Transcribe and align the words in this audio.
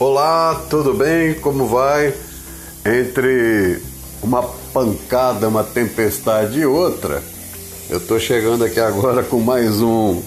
Olá, 0.00 0.58
tudo 0.70 0.94
bem? 0.94 1.34
Como 1.34 1.66
vai? 1.66 2.14
Entre 2.86 3.82
uma 4.22 4.42
pancada, 4.72 5.46
uma 5.46 5.62
tempestade 5.62 6.60
e 6.60 6.64
outra, 6.64 7.22
eu 7.90 8.00
tô 8.00 8.18
chegando 8.18 8.64
aqui 8.64 8.80
agora 8.80 9.22
com 9.22 9.38
mais 9.40 9.82
um 9.82 10.22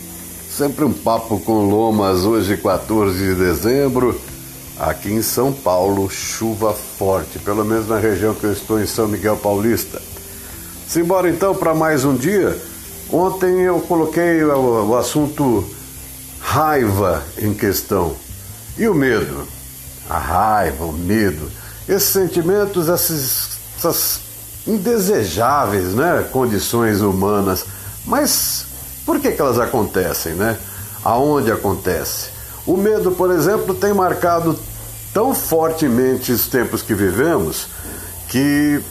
Sempre 0.47 0.85
um 0.85 0.93
papo 0.93 1.39
com 1.39 1.67
Lomas, 1.67 2.23
hoje 2.23 2.55
14 2.55 3.17
de 3.17 3.33
dezembro, 3.33 4.21
aqui 4.77 5.11
em 5.11 5.23
São 5.23 5.51
Paulo, 5.51 6.07
chuva 6.07 6.71
forte, 6.71 7.39
pelo 7.39 7.65
menos 7.65 7.87
na 7.87 7.97
região 7.97 8.35
que 8.35 8.43
eu 8.43 8.53
estou 8.53 8.79
em 8.79 8.85
São 8.85 9.07
Miguel 9.07 9.37
Paulista. 9.37 9.99
Simbora 10.87 11.27
então 11.27 11.55
para 11.55 11.73
mais 11.73 12.05
um 12.05 12.15
dia. 12.15 12.55
Ontem 13.11 13.61
eu 13.61 13.79
coloquei 13.79 14.43
o 14.43 14.95
assunto 14.95 15.67
raiva 16.39 17.23
em 17.39 17.55
questão. 17.55 18.15
E 18.77 18.87
o 18.87 18.93
medo? 18.93 19.52
A 20.09 20.17
raiva, 20.17 20.85
o 20.85 20.91
medo, 20.91 21.49
esses 21.87 22.09
sentimentos, 22.09 22.87
esses, 22.87 23.49
essas 23.77 24.19
indesejáveis 24.67 25.93
né, 25.93 26.27
condições 26.31 27.01
humanas. 27.01 27.65
Mas 28.05 28.65
por 29.05 29.19
que, 29.19 29.31
que 29.31 29.41
elas 29.41 29.59
acontecem, 29.59 30.33
né? 30.33 30.57
Aonde 31.03 31.51
acontece? 31.51 32.29
O 32.65 32.77
medo, 32.77 33.11
por 33.11 33.31
exemplo, 33.31 33.73
tem 33.73 33.93
marcado 33.93 34.57
tão 35.13 35.35
fortemente 35.35 36.31
os 36.31 36.47
tempos 36.47 36.81
que 36.81 36.93
vivemos 36.93 37.67
que 38.29 38.81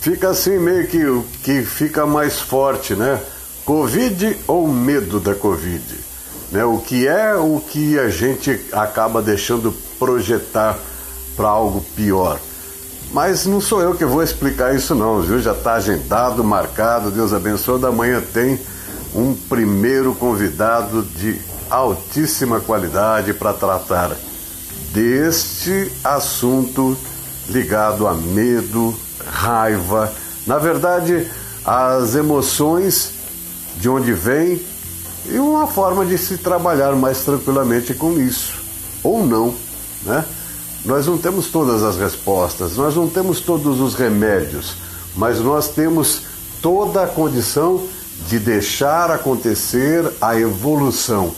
fica 0.00 0.30
assim 0.30 0.58
meio 0.58 0.86
que, 0.86 1.22
que 1.42 1.62
fica 1.62 2.04
mais 2.04 2.38
forte, 2.40 2.94
né? 2.94 3.20
Covid 3.64 4.38
ou 4.46 4.68
medo 4.68 5.18
da 5.18 5.34
Covid? 5.34 5.82
Né? 6.52 6.64
O 6.64 6.78
que 6.78 7.06
é 7.06 7.34
o 7.34 7.60
que 7.60 7.98
a 7.98 8.08
gente 8.08 8.60
acaba 8.72 9.22
deixando 9.22 9.74
projetar 9.98 10.78
para 11.36 11.48
algo 11.48 11.84
pior? 11.94 12.38
Mas 13.12 13.46
não 13.46 13.60
sou 13.60 13.80
eu 13.80 13.94
que 13.94 14.04
vou 14.04 14.22
explicar 14.22 14.74
isso 14.74 14.94
não, 14.94 15.20
viu? 15.22 15.40
Já 15.40 15.52
está 15.52 15.74
agendado, 15.74 16.42
marcado, 16.42 17.10
Deus 17.10 17.32
abençoe, 17.32 17.80
da 17.80 17.92
manhã 17.92 18.22
tem 18.32 18.60
um 19.14 19.34
primeiro 19.34 20.14
convidado 20.14 21.02
de 21.02 21.40
altíssima 21.70 22.60
qualidade 22.60 23.32
para 23.32 23.52
tratar 23.52 24.16
deste 24.92 25.92
assunto 26.02 26.96
ligado 27.48 28.06
a 28.06 28.14
medo, 28.14 28.94
raiva, 29.26 30.12
na 30.46 30.58
verdade, 30.58 31.30
as 31.64 32.14
emoções 32.14 33.12
de 33.76 33.88
onde 33.88 34.12
vem 34.12 34.60
e 35.26 35.38
uma 35.38 35.66
forma 35.66 36.04
de 36.06 36.16
se 36.16 36.38
trabalhar 36.38 36.92
mais 36.94 37.20
tranquilamente 37.24 37.94
com 37.94 38.18
isso, 38.20 38.54
ou 39.02 39.26
não, 39.26 39.54
né? 40.06 40.24
Nós 40.84 41.06
não 41.06 41.18
temos 41.18 41.48
todas 41.48 41.82
as 41.82 41.96
respostas, 41.96 42.76
nós 42.76 42.94
não 42.94 43.08
temos 43.08 43.40
todos 43.40 43.80
os 43.80 43.94
remédios, 43.94 44.76
mas 45.16 45.40
nós 45.40 45.68
temos 45.68 46.22
toda 46.62 47.02
a 47.02 47.08
condição 47.08 47.86
de 48.28 48.38
deixar 48.38 49.10
acontecer 49.10 50.08
a 50.20 50.38
evolução. 50.38 51.34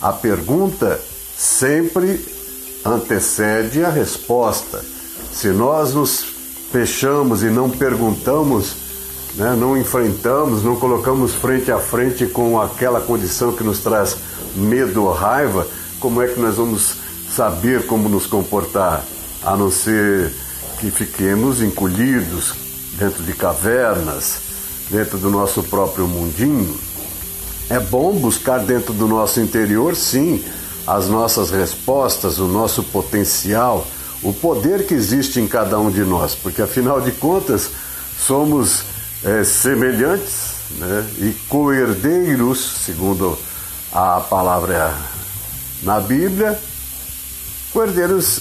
A 0.00 0.12
pergunta 0.12 1.00
sempre 1.36 2.20
antecede 2.84 3.84
a 3.84 3.88
resposta. 3.88 4.84
Se 5.32 5.48
nós 5.48 5.94
nos 5.94 6.24
fechamos 6.72 7.42
e 7.42 7.50
não 7.50 7.70
perguntamos, 7.70 8.74
né, 9.36 9.54
não 9.56 9.76
enfrentamos, 9.76 10.62
não 10.62 10.76
colocamos 10.76 11.32
frente 11.32 11.70
a 11.70 11.78
frente 11.78 12.26
com 12.26 12.60
aquela 12.60 13.00
condição 13.00 13.52
que 13.52 13.62
nos 13.62 13.78
traz 13.78 14.16
medo 14.56 15.04
ou 15.04 15.12
raiva, 15.12 15.66
como 16.00 16.20
é 16.20 16.26
que 16.26 16.40
nós 16.40 16.56
vamos 16.56 16.96
saber 17.34 17.86
como 17.86 18.08
nos 18.08 18.26
comportar? 18.26 19.04
A 19.42 19.56
não 19.56 19.70
ser 19.70 20.32
que 20.78 20.90
fiquemos 20.90 21.62
encolhidos 21.62 22.54
dentro 22.98 23.22
de 23.22 23.32
cavernas, 23.32 24.38
dentro 24.90 25.18
do 25.18 25.30
nosso 25.30 25.62
próprio 25.62 26.06
mundinho. 26.06 26.76
É 27.70 27.80
bom 27.80 28.12
buscar 28.12 28.58
dentro 28.58 28.92
do 28.92 29.08
nosso 29.08 29.40
interior, 29.40 29.96
sim, 29.96 30.44
as 30.86 31.08
nossas 31.08 31.50
respostas, 31.50 32.38
o 32.38 32.46
nosso 32.46 32.82
potencial, 32.82 33.86
o 34.22 34.32
poder 34.32 34.86
que 34.86 34.94
existe 34.94 35.40
em 35.40 35.46
cada 35.46 35.78
um 35.78 35.90
de 35.90 36.02
nós, 36.02 36.34
porque 36.34 36.60
afinal 36.60 37.00
de 37.00 37.12
contas 37.12 37.70
somos 38.18 38.82
é, 39.24 39.42
semelhantes 39.42 40.52
né, 40.78 41.06
e 41.18 41.32
coerdeiros, 41.48 42.84
segundo 42.84 43.38
a 43.92 44.20
palavra 44.20 44.94
na 45.82 45.98
Bíblia, 45.98 46.58
coerdeiros 47.72 48.40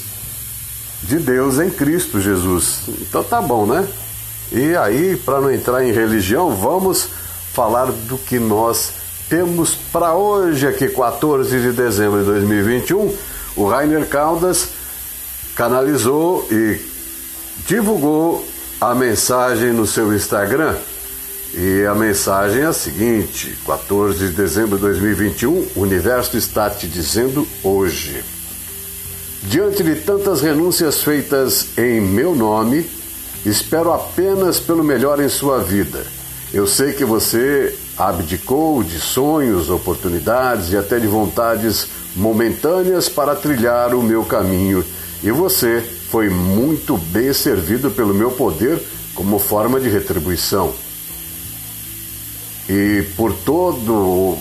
de 1.03 1.18
Deus 1.18 1.59
em 1.59 1.69
Cristo 1.69 2.19
Jesus. 2.19 2.81
Então 3.02 3.24
tá 3.24 3.42
bom, 3.42 3.66
né? 3.66 3.88
E 4.52 4.75
aí, 4.75 5.16
para 5.16 5.40
não 5.40 5.52
entrar 5.52 5.84
em 5.84 5.92
religião, 5.92 6.56
vamos 6.56 7.08
falar 7.53 7.86
do 7.86 8.18
que 8.18 8.38
nós 8.38 8.92
temos 9.30 9.74
para 9.74 10.14
hoje, 10.14 10.68
aqui, 10.68 10.90
14 10.90 11.62
de 11.62 11.72
dezembro 11.72 12.19
de 12.19 12.25
2021. 12.25 13.16
O 13.56 13.68
Rainer 13.68 14.06
Caldas 14.08 14.69
canalizou 15.56 16.46
e 16.52 16.81
divulgou 17.66 18.46
a 18.80 18.94
mensagem 18.94 19.72
no 19.72 19.88
seu 19.88 20.13
Instagram. 20.13 20.75
E 21.53 21.86
a 21.86 21.96
mensagem 21.96 22.63
é 22.63 22.66
a 22.66 22.74
seguinte: 22.74 23.58
14 23.66 24.18
de 24.18 24.30
dezembro 24.34 24.75
de 24.78 24.81
2021, 24.84 25.68
o 25.75 25.81
universo 25.81 26.38
está 26.38 26.69
te 26.69 26.88
dizendo 26.88 27.48
hoje. 27.63 28.24
Diante 29.44 29.84
de 29.84 29.96
tantas 29.96 30.41
renúncias 30.41 31.03
feitas 31.03 31.78
em 31.78 32.00
meu 32.00 32.35
nome, 32.35 32.88
Espero 33.46 33.91
apenas 33.91 34.59
pelo 34.59 34.84
melhor 34.84 35.19
em 35.19 35.28
sua 35.28 35.63
vida. 35.63 36.06
Eu 36.53 36.68
sei 36.68 36.94
que 36.94 37.03
você 37.03 37.75
abdicou 37.97 38.84
de 38.84 39.00
sonhos, 39.00 39.69
oportunidades 39.69 40.72
e 40.72 40.78
até 40.78 41.00
de 41.00 41.07
vontades 41.07 41.88
momentâneas 42.16 43.09
para 43.09 43.35
trilhar 43.35 43.96
o 43.96 44.03
meu 44.03 44.24
caminho, 44.24 44.85
e 45.24 45.31
você 45.31 45.81
foi 45.81 46.30
muito 46.30 46.97
bem 46.97 47.34
servido 47.34 47.90
pelo 47.90 48.13
meu 48.13 48.31
poder 48.31 48.80
como 49.16 49.40
forma 49.40 49.80
de 49.80 49.90
retribuição. 49.90 50.74
E 52.69 53.03
por 53.18 53.34
todo 53.34 54.38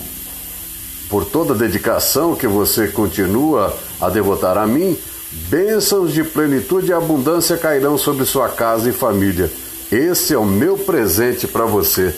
por 1.11 1.25
toda 1.25 1.53
a 1.53 1.57
dedicação 1.57 2.33
que 2.33 2.47
você 2.47 2.87
continua 2.87 3.77
a 3.99 4.09
devotar 4.09 4.57
a 4.57 4.65
mim, 4.65 4.97
Bênçãos 5.31 6.11
de 6.11 6.25
plenitude 6.25 6.91
e 6.91 6.93
abundância 6.93 7.57
cairão 7.57 7.97
sobre 7.97 8.25
sua 8.25 8.49
casa 8.49 8.89
e 8.89 8.93
família. 8.93 9.49
Esse 9.89 10.33
é 10.33 10.37
o 10.37 10.45
meu 10.45 10.77
presente 10.77 11.47
para 11.47 11.65
você. 11.65 12.13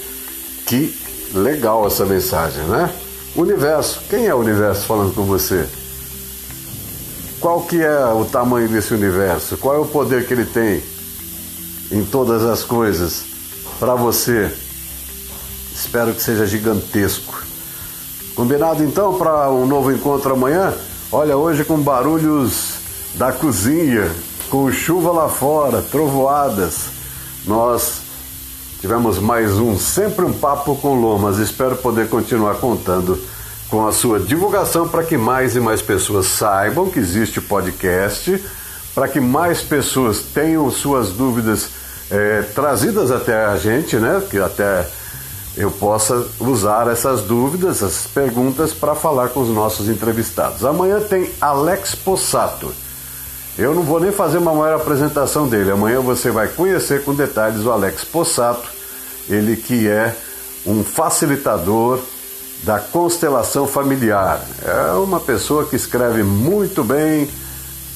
Que 0.66 0.96
legal 1.32 1.86
essa 1.86 2.06
mensagem, 2.06 2.64
né? 2.64 2.92
Universo. 3.36 4.02
Quem 4.10 4.26
é 4.26 4.34
o 4.34 4.40
universo 4.40 4.88
falando 4.88 5.14
com 5.14 5.24
você? 5.26 5.68
Qual 7.40 7.62
que 7.62 7.82
é 7.82 8.06
o 8.06 8.26
tamanho 8.26 8.68
desse 8.68 8.94
universo? 8.94 9.58
Qual 9.58 9.76
é 9.76 9.80
o 9.80 9.86
poder 9.86 10.26
que 10.26 10.34
ele 10.34 10.46
tem 10.46 10.82
em 11.92 12.04
todas 12.04 12.44
as 12.44 12.64
coisas 12.64 13.24
para 13.80 13.94
você? 13.94 14.52
Espero 15.72 16.14
que 16.14 16.22
seja 16.22 16.48
gigantesco. 16.48 17.44
Combinado 18.36 18.84
então 18.84 19.14
para 19.14 19.52
um 19.52 19.68
novo 19.68 19.92
encontro 19.92 20.34
amanhã? 20.34 20.74
Olha, 21.12 21.38
hoje 21.38 21.64
com 21.64 21.78
barulhos 21.80 22.74
da 23.14 23.32
cozinha, 23.32 24.12
com 24.50 24.72
chuva 24.72 25.12
lá 25.12 25.30
fora, 25.30 25.84
trovoadas. 25.84 26.86
Nós 27.46 28.02
tivemos 28.82 29.20
mais 29.20 29.60
um 29.60 29.78
Sempre 29.78 30.26
um 30.26 30.34
Papo 30.34 30.76
com 30.78 31.00
Lomas. 31.00 31.38
Espero 31.38 31.76
poder 31.76 32.10
continuar 32.10 32.56
contando 32.56 33.20
com 33.70 33.86
a 33.86 33.92
sua 33.92 34.20
divulgação 34.20 34.88
para 34.88 35.04
que 35.04 35.16
mais 35.16 35.56
e 35.56 35.60
mais 35.60 35.84
pessoas 35.84 36.26
saibam 36.26 36.90
que 36.90 36.98
existe 36.98 37.40
podcast, 37.40 38.44
para 38.96 39.08
que 39.08 39.20
mais 39.20 39.62
pessoas 39.62 40.22
tenham 40.34 40.72
suas 40.72 41.10
dúvidas 41.10 41.70
é, 42.10 42.42
trazidas 42.56 43.12
até 43.12 43.46
a 43.46 43.58
gente, 43.58 43.98
né? 43.98 44.24
Que 44.28 44.40
até 44.40 44.88
eu 45.56 45.70
possa 45.72 46.26
usar 46.40 46.88
essas 46.88 47.22
dúvidas, 47.22 47.84
essas 47.84 48.08
perguntas 48.08 48.74
para 48.74 48.96
falar 48.96 49.30
com 49.30 49.42
os 49.42 49.50
nossos 49.50 49.88
entrevistados. 49.88 50.66
Amanhã 50.66 51.00
tem 51.00 51.30
Alex 51.40 51.96
Possato 51.96 52.74
eu 53.58 53.76
não 53.76 53.84
vou 53.84 54.00
nem 54.00 54.12
fazer 54.12 54.40
uma 54.40 54.54
maior 54.54 54.76
apresentação 54.76 55.48
dele. 55.48 55.72
Amanhã 55.72 56.00
você 56.02 56.32
vai 56.32 56.48
conhecer 56.48 57.04
com 57.04 57.14
detalhes 57.14 57.64
o 57.64 57.72
Alex 57.72 58.04
Possato, 58.04 58.68
ele 59.30 59.56
que 59.56 59.88
é 59.88 60.16
um 60.66 60.84
facilitador 60.84 62.00
da 62.64 62.80
constelação 62.80 63.68
familiar. 63.68 64.42
É 64.64 64.94
uma 64.94 65.20
pessoa 65.20 65.66
que 65.66 65.76
escreve 65.76 66.24
muito 66.24 66.84
bem, 66.84 67.30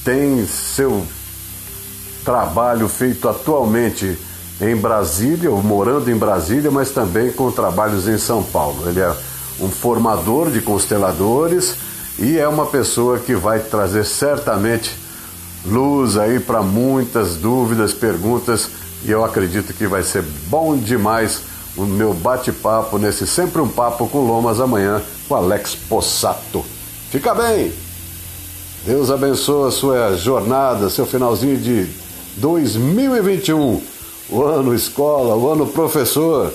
tem 0.04 0.46
seu 0.46 1.04
trabalho 2.24 2.88
feito 2.88 3.28
atualmente 3.28 4.16
em 4.60 4.76
Brasília, 4.76 5.50
ou 5.50 5.62
morando 5.62 6.10
em 6.10 6.16
Brasília, 6.16 6.70
mas 6.70 6.90
também 6.90 7.30
com 7.30 7.50
trabalhos 7.50 8.08
em 8.08 8.18
São 8.18 8.42
Paulo. 8.42 8.88
Ele 8.88 9.00
é 9.00 9.14
um 9.60 9.68
formador 9.68 10.50
de 10.50 10.60
consteladores 10.60 11.76
e 12.18 12.38
é 12.38 12.48
uma 12.48 12.66
pessoa 12.66 13.18
que 13.18 13.34
vai 13.34 13.60
trazer 13.60 14.04
certamente 14.04 14.96
luz 15.64 16.16
aí 16.16 16.40
para 16.40 16.62
muitas 16.62 17.36
dúvidas, 17.36 17.92
perguntas 17.92 18.68
e 19.04 19.10
eu 19.10 19.24
acredito 19.24 19.72
que 19.72 19.86
vai 19.86 20.02
ser 20.02 20.22
bom 20.48 20.76
demais 20.76 21.40
o 21.76 21.84
meu 21.84 22.12
bate-papo 22.12 22.98
nesse 22.98 23.26
Sempre 23.26 23.60
um 23.60 23.68
Papo 23.68 24.08
com 24.08 24.26
Lomas 24.26 24.60
amanhã 24.60 25.00
com 25.28 25.34
Alex 25.34 25.74
Possato. 25.74 26.64
Fica 27.10 27.34
bem! 27.34 27.72
Deus 28.84 29.10
abençoe 29.10 29.68
a 29.68 29.70
sua 29.70 30.16
jornada, 30.16 30.90
seu 30.90 31.06
finalzinho 31.06 31.58
de 31.58 31.86
2021, 32.36 33.80
o 34.28 34.42
ano 34.42 34.74
escola, 34.74 35.34
o 35.34 35.50
ano 35.50 35.66
professor. 35.66 36.52